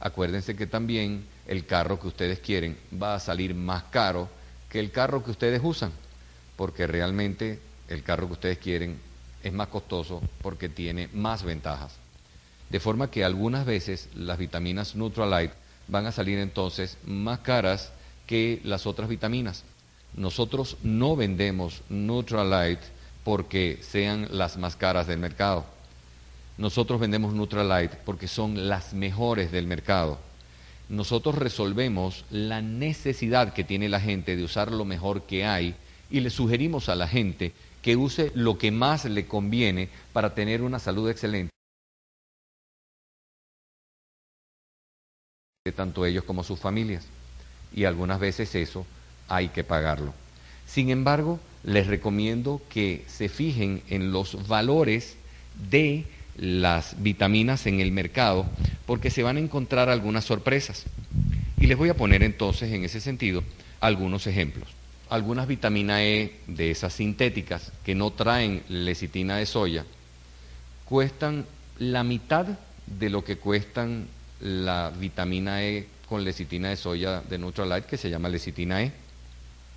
[0.00, 4.28] Acuérdense que también el carro que ustedes quieren va a salir más caro
[4.68, 5.92] que el carro que ustedes usan,
[6.56, 8.98] porque realmente el carro que ustedes quieren
[9.42, 11.92] es más costoso porque tiene más ventajas.
[12.70, 15.54] De forma que algunas veces las vitaminas Neutralite
[15.88, 17.92] van a salir entonces más caras
[18.26, 19.64] que las otras vitaminas.
[20.14, 22.82] Nosotros no vendemos Neutralite
[23.24, 25.66] porque sean las más caras del mercado.
[26.58, 30.18] Nosotros vendemos Neutralite porque son las mejores del mercado
[30.92, 35.74] nosotros resolvemos la necesidad que tiene la gente de usar lo mejor que hay
[36.10, 40.60] y le sugerimos a la gente que use lo que más le conviene para tener
[40.60, 41.50] una salud excelente.
[45.74, 47.06] tanto ellos como sus familias.
[47.72, 48.84] Y algunas veces eso
[49.28, 50.12] hay que pagarlo.
[50.66, 55.16] Sin embargo, les recomiendo que se fijen en los valores
[55.70, 56.04] de
[56.36, 58.48] las vitaminas en el mercado
[58.86, 60.86] porque se van a encontrar algunas sorpresas.
[61.58, 63.44] Y les voy a poner entonces en ese sentido
[63.80, 64.68] algunos ejemplos.
[65.08, 69.84] Algunas vitaminas E de esas sintéticas que no traen lecitina de soya
[70.86, 71.44] cuestan
[71.78, 72.46] la mitad
[72.86, 74.08] de lo que cuestan
[74.40, 78.92] la vitamina E con lecitina de soya de Neutralite que se llama lecitina E,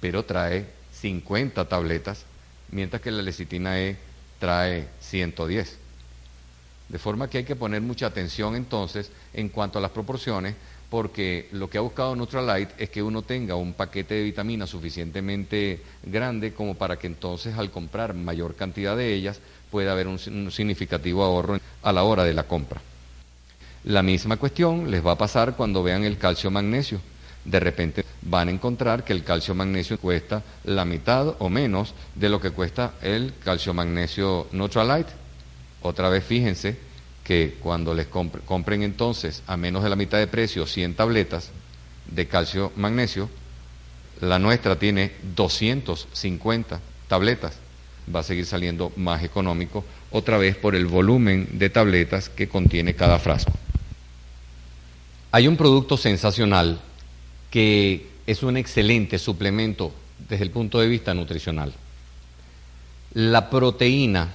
[0.01, 2.26] pero trae 50 tabletas,
[2.72, 3.97] mientras que la lecitina E
[4.39, 5.85] trae 110.
[6.88, 10.56] De forma que hay que poner mucha atención entonces en cuanto a las proporciones,
[10.90, 15.82] porque lo que ha buscado Neutralite es que uno tenga un paquete de vitaminas suficientemente
[16.04, 19.40] grande como para que entonces al comprar mayor cantidad de ellas
[19.72, 20.20] pueda haber un,
[20.52, 22.82] significativo ahorro a la hora de la compra.
[23.86, 27.02] La misma cuestión les va a pasar cuando vean el calcio magnesio.
[27.44, 32.30] De repente van a encontrar que el calcio magnesio cuesta la mitad o menos de
[32.30, 35.25] lo que cuesta el calcio magnesio Neutralite
[35.86, 36.76] otra vez fíjense
[37.24, 41.52] que cuando les compren entonces a menos de la mitad de precio 100 tabletas
[42.10, 43.30] de calcio magnesio,
[44.22, 47.58] la nuestra tiene 250 tabletas.
[48.14, 52.96] Va a seguir saliendo más económico otra vez por el volumen de tabletas que contiene
[52.96, 53.54] cada frasco.
[55.32, 56.80] Hay un producto sensacional
[57.52, 59.94] que es un excelente suplemento
[60.30, 61.74] desde el punto de vista nutricional.
[63.14, 64.34] La proteína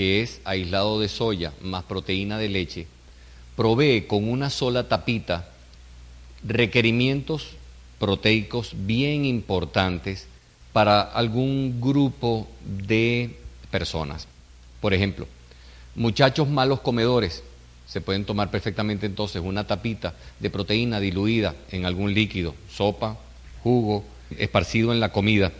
[0.00, 2.86] que es aislado de soya más proteína de leche,
[3.54, 5.50] provee con una sola tapita
[6.42, 7.48] requerimientos
[7.98, 10.26] proteicos bien importantes
[10.72, 13.36] para algún grupo de
[13.70, 14.26] personas.
[14.80, 15.26] Por ejemplo,
[15.94, 17.42] muchachos malos comedores,
[17.86, 23.18] se pueden tomar perfectamente entonces una tapita de proteína diluida en algún líquido, sopa,
[23.62, 24.02] jugo,
[24.38, 25.52] esparcido en la comida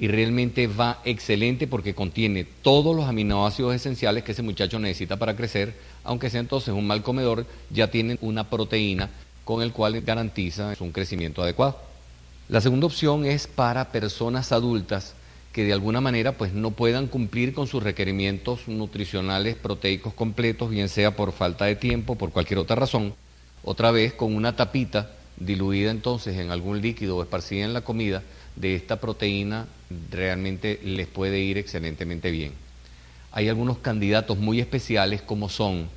[0.00, 5.36] y realmente va excelente porque contiene todos los aminoácidos esenciales que ese muchacho necesita para
[5.36, 5.74] crecer,
[6.04, 9.10] aunque sea entonces un mal comedor, ya tiene una proteína
[9.44, 11.78] con el cual garantiza un crecimiento adecuado.
[12.48, 15.14] La segunda opción es para personas adultas
[15.52, 20.88] que de alguna manera pues no puedan cumplir con sus requerimientos nutricionales proteicos completos, bien
[20.88, 23.12] sea por falta de tiempo, por cualquier otra razón,
[23.62, 28.22] otra vez con una tapita diluida entonces en algún líquido o esparcida en la comida,
[28.56, 29.66] de esta proteína
[30.10, 32.52] realmente les puede ir excelentemente bien.
[33.32, 35.88] Hay algunos candidatos muy especiales como son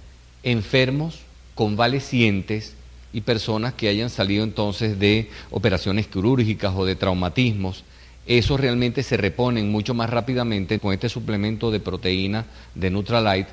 [0.43, 1.19] enfermos,
[1.55, 2.75] convalecientes
[3.11, 7.83] y personas que hayan salido entonces de operaciones quirúrgicas o de traumatismos.
[8.25, 13.49] Esos realmente se reponen mucho más rápidamente con este suplemento de proteína de Nutralite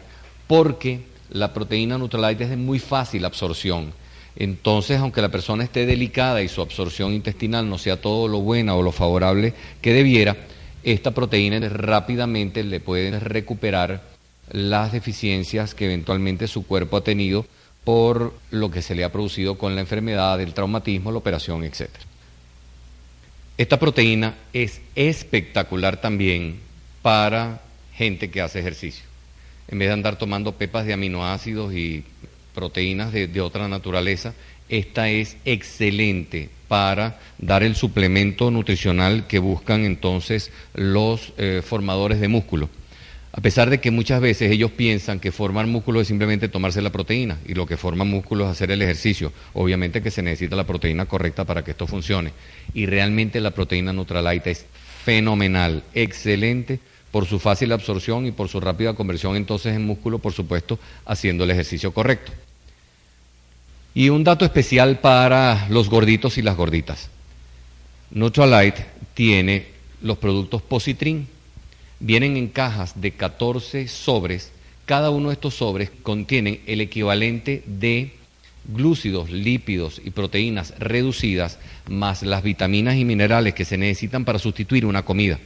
[0.47, 3.93] porque la proteína Nutralite es de muy fácil absorción
[4.41, 8.75] entonces, aunque la persona esté delicada y su absorción intestinal no sea todo lo buena
[8.75, 10.35] o lo favorable que debiera,
[10.83, 14.03] esta proteína rápidamente le puede recuperar
[14.51, 17.45] las deficiencias que eventualmente su cuerpo ha tenido
[17.85, 21.91] por lo que se le ha producido con la enfermedad, el traumatismo, la operación, etc.
[23.59, 26.61] Esta proteína es espectacular también
[27.03, 27.61] para
[27.93, 29.05] gente que hace ejercicio.
[29.69, 32.05] en vez de andar tomando pepas de aminoácidos y
[32.55, 34.35] proteínas de, otra naturaleza,
[34.69, 42.29] esta es excelente para dar el suplemento nutricional que buscan entonces los eh, formadores de
[42.29, 42.69] músculo.
[43.33, 46.91] A pesar de que muchas veces ellos piensan que formar músculo es simplemente tomarse la
[46.91, 49.33] proteína y lo que forma músculo es hacer el ejercicio.
[49.53, 52.33] Obviamente que se necesita la proteína correcta para que esto funcione.
[52.75, 54.67] Y realmente la proteína Nutralite es
[55.05, 56.81] fenomenal, excelente
[57.11, 61.45] por su fácil absorción y por su rápida conversión entonces en músculo, por supuesto, haciendo
[61.45, 62.33] el ejercicio correcto.
[63.95, 67.09] Y un dato especial para los gorditos y las gorditas.
[68.13, 69.67] Nutralite tiene
[70.03, 71.27] los productos Positrin
[72.01, 74.51] vienen en cajas de 14 sobres.
[74.87, 78.15] Cada uno de estos sobres contienen el equivalente de
[78.65, 81.59] glúcidos, lípidos y proteínas reducidas,
[81.89, 85.39] más las vitaminas y minerales que se necesitan para sustituir una comida.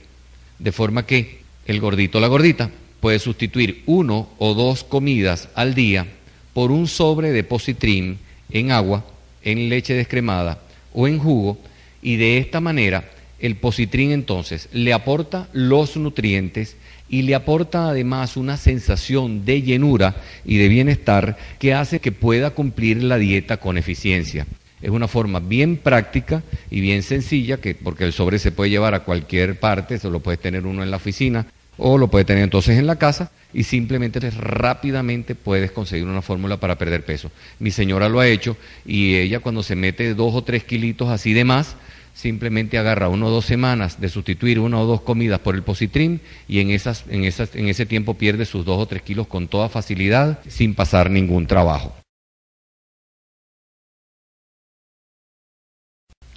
[0.59, 5.75] De forma que el gordito o la gordita puede sustituir uno o dos comidas al
[5.75, 6.07] día
[6.53, 8.19] por un sobre de positrin
[8.51, 9.05] en agua,
[9.43, 10.61] en leche descremada
[10.93, 11.59] o en jugo,
[12.03, 13.11] y de esta manera
[13.41, 16.77] el positrin entonces le aporta los nutrientes
[17.09, 22.51] y le aporta además una sensación de llenura y de bienestar que hace que pueda
[22.51, 24.47] cumplir la dieta con eficiencia.
[24.85, 28.93] Es una forma bien práctica y bien sencilla, que, porque el sobre se puede llevar
[28.93, 31.47] a cualquier parte, se lo puede tener uno en la oficina
[31.79, 36.59] o lo puede tener entonces en la casa y simplemente rápidamente puedes conseguir una fórmula
[36.59, 37.31] para perder peso.
[37.61, 41.33] Mi señora lo ha hecho y ella cuando se mete dos o tres kilitos así
[41.33, 41.77] de más,
[42.13, 46.19] simplemente agarra uno o dos semanas de sustituir una o dos comidas por el positrim
[46.47, 49.49] y en, esas, en, esas, en ese tiempo pierde sus dos o tres kilos con
[49.49, 52.04] toda facilidad sin pasar ningún trabajo.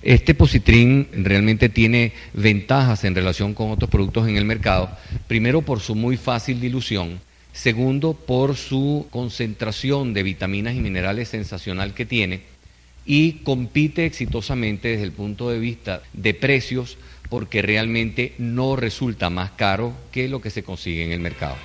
[0.08, 4.90] Este positrin realmente tiene ventajas en relación con otros productos en el mercado.
[5.28, 7.20] Primero, por su muy fácil dilución.
[7.52, 12.44] Segundo, por su concentración de vitaminas y minerales sensacional que tiene
[13.06, 16.98] y compite exitosamente desde el punto de vista de precios
[17.30, 21.58] porque realmente no resulta más caro que lo que se consigue en el mercado.